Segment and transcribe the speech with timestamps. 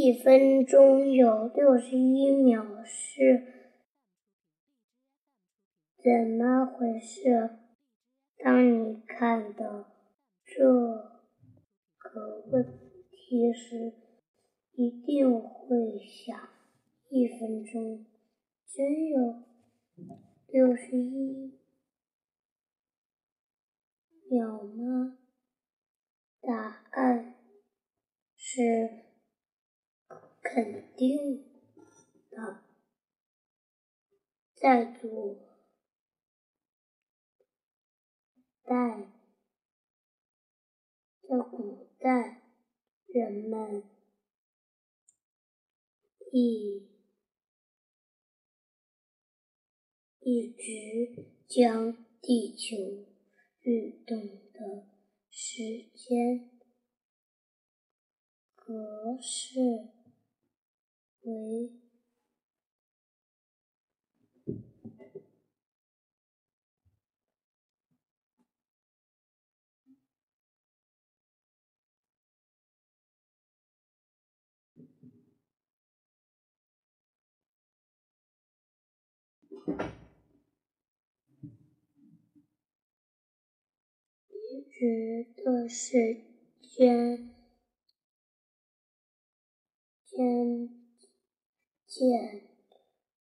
[0.00, 3.74] 一分钟有六十一秒是
[5.96, 7.58] 怎么回事？
[8.38, 9.90] 当你看到
[10.44, 10.64] 这
[11.98, 12.64] 个问
[13.10, 13.92] 题时，
[14.74, 16.48] 一定会想：
[17.08, 18.06] 一分钟
[18.68, 19.42] 真有
[20.46, 21.58] 六十一
[24.30, 25.18] 秒吗？
[26.40, 27.34] 答案
[28.36, 29.07] 是
[30.50, 31.44] 肯定
[32.30, 32.62] 的。
[34.54, 35.38] 在古
[38.64, 39.12] 代，
[41.22, 42.42] 在古代，
[43.06, 43.84] 人们
[46.32, 46.88] 一
[50.20, 52.76] 一直将地球
[53.60, 54.18] 运动
[54.52, 54.88] 的
[55.30, 56.50] 时间
[58.56, 59.97] 格式
[61.34, 61.70] 为。
[84.50, 86.18] 一直的时
[86.62, 87.37] 间间
[91.88, 92.42] 间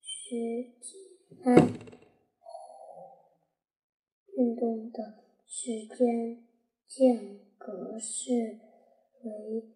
[0.00, 1.54] 时间
[4.36, 6.44] 运动的时间
[6.88, 8.58] 间隔是
[9.22, 9.72] 为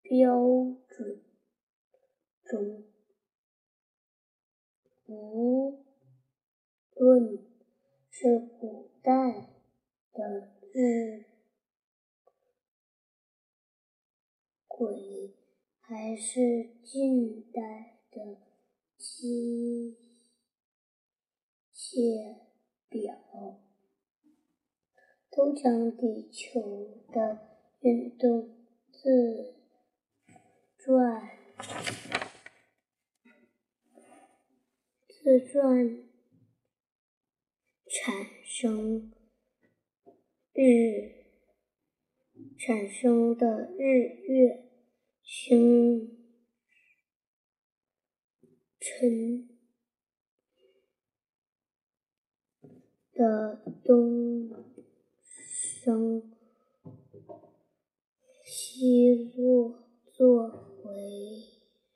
[0.00, 0.38] 标
[0.88, 1.24] 准。
[2.48, 2.84] 中，
[5.04, 5.84] 无
[6.94, 7.46] 论
[8.08, 9.50] 是古代
[10.14, 11.27] 的日
[14.78, 15.34] 鬼，
[15.80, 18.38] 还是近代的
[18.96, 19.98] 机
[21.74, 22.36] 械
[22.88, 23.58] 表，
[25.32, 27.40] 都将地球的
[27.80, 28.56] 运动
[28.92, 29.56] 自
[30.76, 31.28] 转。
[35.08, 36.08] 自转
[37.84, 38.14] 产
[38.44, 39.12] 生
[40.52, 41.24] 日
[42.56, 44.67] 产生的日月
[45.30, 46.08] 星
[48.80, 49.46] 辰
[53.12, 54.50] 的东
[55.36, 56.32] 升
[58.42, 61.44] 西落作为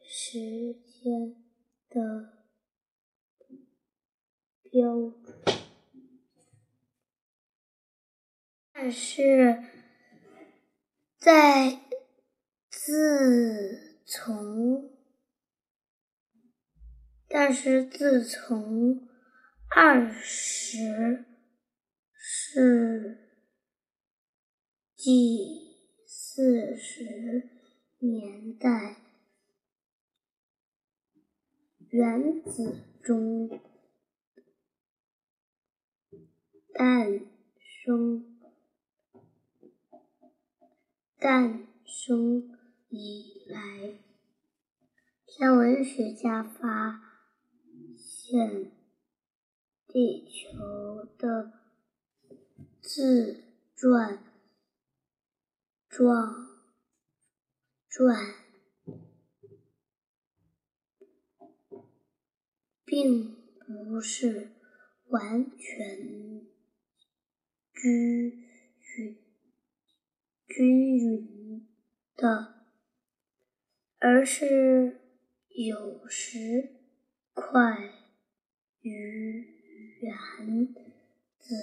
[0.07, 1.35] 时间
[1.89, 2.43] 的。
[4.71, 5.37] 标准，
[8.73, 9.63] 但是
[11.19, 11.79] 在
[12.85, 14.91] 自从，
[17.29, 19.07] 但是自从
[19.71, 21.25] 二十
[22.13, 23.39] 世
[24.97, 27.05] 纪四十
[28.01, 28.97] 年代，
[31.89, 33.61] 原子中。
[36.75, 37.21] 诞
[37.61, 38.39] 生，
[41.21, 42.62] 诞生
[42.95, 43.99] 以来，
[45.25, 47.01] 天文学家发
[47.97, 48.71] 现
[49.89, 51.55] 地球的
[52.83, 53.43] 自
[53.75, 54.23] 转
[55.89, 56.61] 状
[57.89, 58.35] 转，
[62.85, 63.35] 并
[63.67, 64.53] 不是
[65.07, 66.47] 完全。
[67.75, 68.47] 均
[68.79, 69.19] 匀、
[70.47, 71.67] 均匀
[72.15, 72.62] 的，
[74.05, 74.99] 而是
[75.51, 76.73] 有时
[77.35, 77.55] 快
[78.81, 79.47] 于
[80.01, 80.75] 原
[81.39, 81.55] 子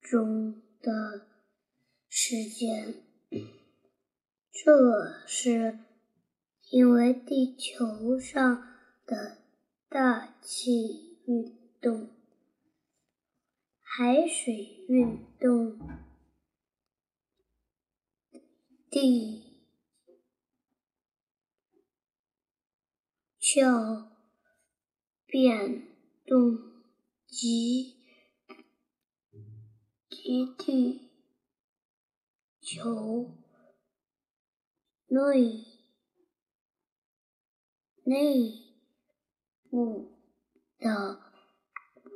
[0.00, 1.26] 中的
[2.08, 2.94] 时间。
[4.50, 5.80] 这是
[6.70, 9.42] 因为地球上的
[9.90, 12.08] 大气运动。
[13.78, 15.78] 海水运动、
[18.88, 19.49] 地
[23.40, 24.10] 壳
[25.26, 25.88] 变
[26.26, 26.58] 动
[27.26, 27.96] 及
[30.08, 31.10] 及地
[32.60, 33.34] 球
[35.08, 35.64] 内
[38.04, 38.52] 内
[39.68, 40.12] 部
[40.78, 41.20] 的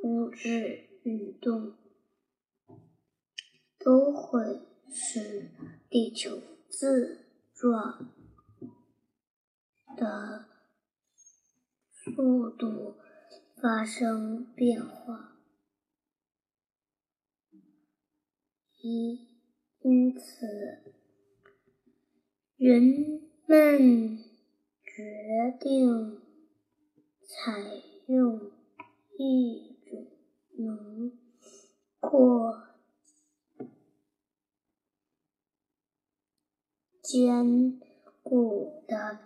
[0.02, 0.94] 物质。
[1.04, 1.74] 运动
[3.78, 5.50] 都会使
[5.90, 6.40] 地球
[6.70, 8.10] 自转
[9.94, 10.53] 的
[12.04, 12.96] 速度
[13.56, 15.38] 发生变化，
[18.82, 19.26] 因
[19.80, 20.46] 因此
[22.58, 24.18] 人们
[24.84, 26.20] 决定
[27.22, 28.52] 采用
[29.16, 30.06] 一种
[30.58, 31.10] 能
[32.00, 32.68] 扩。
[37.00, 37.80] 坚
[38.22, 39.20] 固的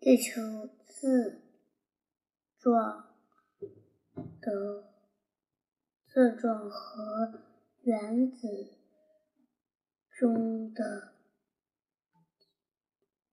[0.00, 1.47] 地球自
[2.58, 3.14] 状
[4.40, 4.92] 的
[6.06, 7.40] 自转和
[7.82, 8.48] 原子
[10.10, 11.14] 中的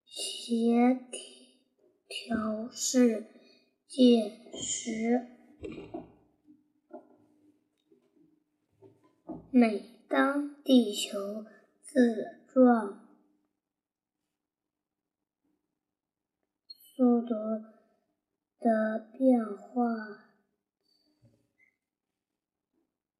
[0.05, 0.99] 协
[2.07, 3.25] 调式
[3.87, 5.31] 介石。
[9.51, 11.45] 每当地球
[11.81, 13.07] 自转，
[16.67, 17.35] 速度
[18.59, 19.83] 的变化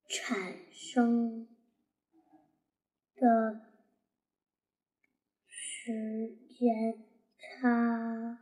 [0.08, 1.48] 产生
[3.16, 3.62] 的
[5.48, 7.06] 时间
[7.38, 8.40] 差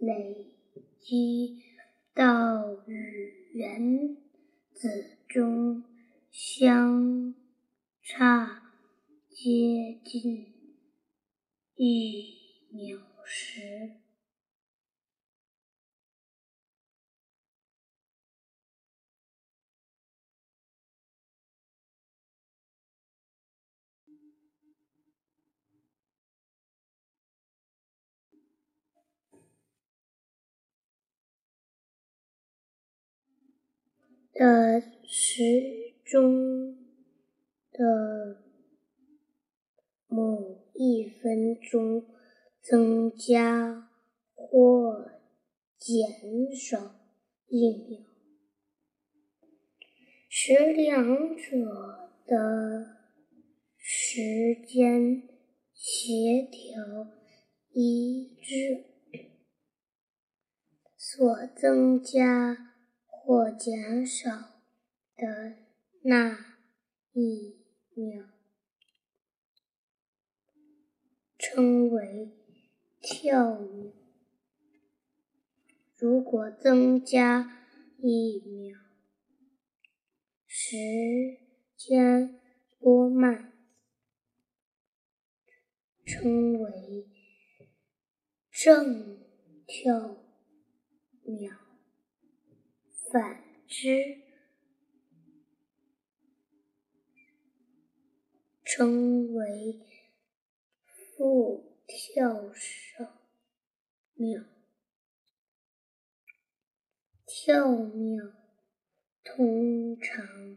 [0.00, 0.54] 累
[0.98, 1.62] 积
[2.14, 4.16] 到与原
[4.72, 5.84] 子中
[6.30, 7.34] 相
[8.02, 8.62] 差
[9.28, 10.56] 接近。
[11.78, 12.35] 一
[12.76, 13.94] 秒时，
[34.34, 36.76] 的时钟
[37.72, 38.42] 的
[40.08, 40.66] 某。
[40.78, 42.04] 一分钟
[42.68, 43.92] 增加
[44.34, 45.12] 或
[45.78, 46.96] 减少
[47.46, 48.04] 一秒，
[50.28, 52.96] 使两者的
[53.76, 55.28] 时间
[55.72, 57.12] 协调
[57.70, 58.86] 一致，
[60.96, 62.74] 所增加
[63.06, 64.30] 或减少
[65.14, 65.54] 的
[66.02, 66.56] 那
[67.12, 67.60] 一
[67.94, 68.26] 秒。
[71.38, 72.45] 称为
[73.08, 73.60] 跳。
[75.96, 77.64] 如果增加
[77.98, 78.76] 一秒，
[80.44, 80.76] 时
[81.76, 82.40] 间
[82.80, 83.52] 多慢，
[86.04, 87.06] 称为
[88.50, 89.24] 正
[89.68, 90.24] 跳
[91.22, 91.56] 秒。
[93.08, 94.20] 反之，
[98.64, 99.86] 称为。
[101.16, 103.04] 负跳少
[104.14, 104.44] 秒，
[107.24, 108.32] 跳秒
[109.22, 110.56] 通常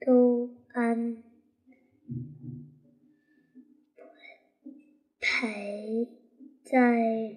[0.00, 1.22] 都安
[5.20, 6.06] 排
[6.64, 6.78] 在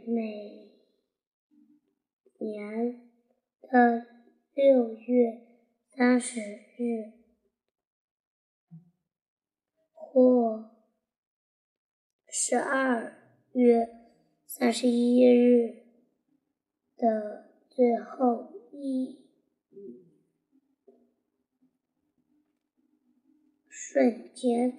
[0.07, 0.71] 每
[2.37, 3.09] 年
[3.61, 4.05] 的
[4.53, 5.45] 六月
[5.89, 6.39] 三十
[6.77, 7.11] 日
[9.91, 10.72] 或。
[12.45, 13.15] 十二
[13.53, 13.87] 月
[14.45, 15.85] 三十一日
[16.97, 19.29] 的最后一
[23.69, 24.77] 瞬间，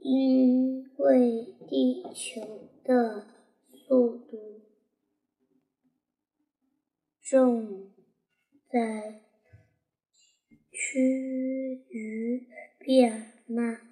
[0.00, 3.28] 因为地球的
[3.70, 4.62] 速度
[7.22, 7.92] 正
[8.68, 9.22] 在
[10.72, 11.00] 趋
[11.90, 12.48] 于
[12.80, 13.87] 变慢。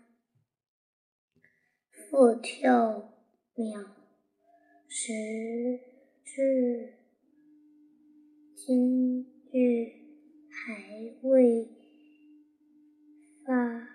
[2.08, 3.12] 复跳
[3.56, 3.80] 秒，
[4.88, 5.12] 时
[6.24, 6.94] 至
[8.54, 9.92] 今日
[10.48, 11.68] 还未
[13.44, 13.88] 发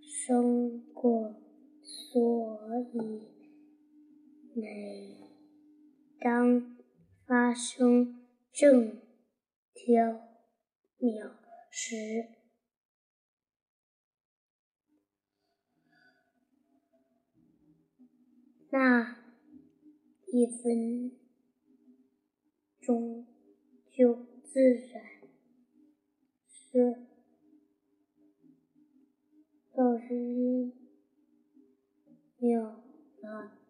[0.00, 1.34] 生过，
[1.82, 3.28] 所以
[4.54, 5.30] 每
[6.20, 6.78] 当
[7.26, 8.98] 发生正
[9.74, 10.22] 跳
[10.96, 11.30] 秒
[11.70, 12.28] 时，
[18.74, 19.18] 那
[20.28, 21.12] 一分
[22.80, 23.26] 钟
[23.90, 25.04] 就自然
[26.48, 27.06] 是
[29.74, 30.72] 六十一
[32.38, 32.82] 秒
[33.20, 33.61] 了。